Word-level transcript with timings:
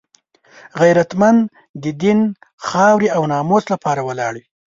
غیرتمند 0.81 1.39
د 1.83 1.85
دین، 2.01 2.19
خاورې 2.67 3.07
او 3.15 3.21
ناموس 3.31 3.63
لپاره 3.73 4.01
ولاړ 4.07 4.31
وي 4.37 4.45